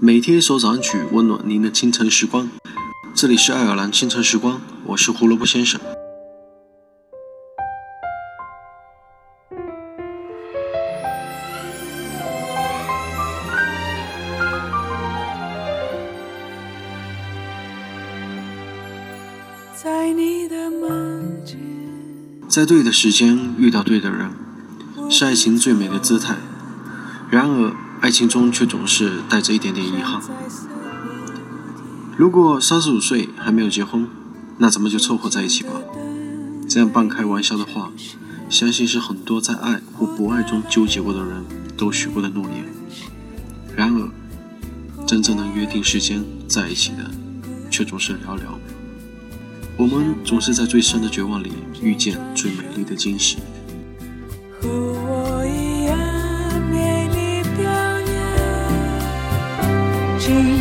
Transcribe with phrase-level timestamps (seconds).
[0.00, 2.48] 每天一首早安曲，温暖您的清晨时光。
[3.14, 5.80] 这里是爱尔兰清晨时光，我是胡萝卜先生。
[19.74, 21.58] 在你的门前，
[22.48, 24.30] 在对的时间遇到对的人，
[25.10, 26.36] 是爱情最美的姿态。
[27.28, 30.22] 然而，爱情中却总是带着一点点遗憾。
[32.16, 34.08] 如果三十五岁还没有结婚，
[34.58, 35.70] 那咱们就凑合在一起吧。
[36.68, 37.90] 这样半开玩笑的话，
[38.48, 41.44] 相信是很多在爱或不爱中纠结过的人
[41.76, 42.64] 都许过的诺言。
[43.76, 44.10] 然而，
[45.06, 47.10] 真正能约定时间在一起的，
[47.70, 48.42] 却总是寥寥。
[49.76, 53.38] 我们总是在最深的绝望里遇见最美丽的惊喜。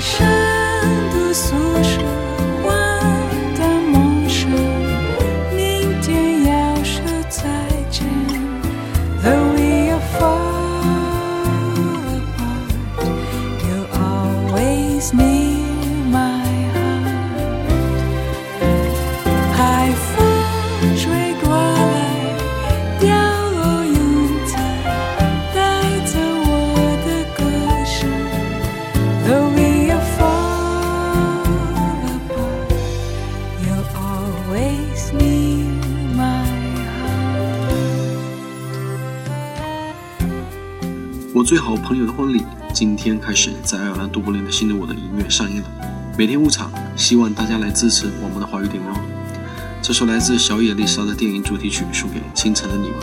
[0.00, 0.26] 生
[1.10, 2.19] 的诉说，
[41.40, 45.70] 我最好朋友的婚礼今天开始在爱尔兰都柏林的新的我的音乐上映了，
[46.18, 48.94] 每天五场，希望大家来支持我们的华语电影哦。
[49.80, 52.98] 这首来自小野丽莎的电影主题曲，送给清晨的你们。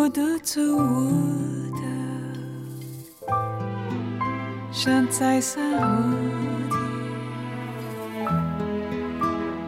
[0.00, 1.10] 我的走我
[1.74, 1.82] 的，
[4.70, 6.14] 像在散蝴
[6.70, 6.78] 蝶，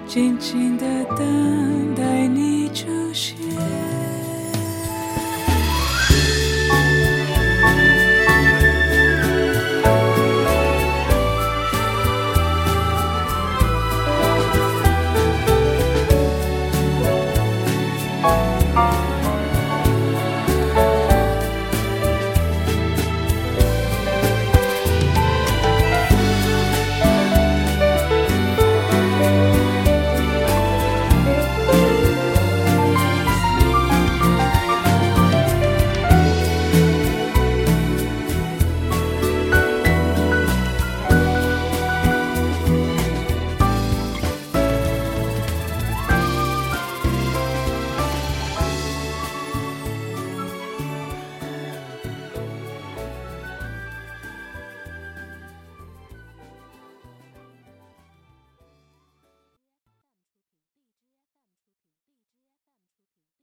[0.07, 0.87] 静静的
[1.17, 3.37] 等待你出现。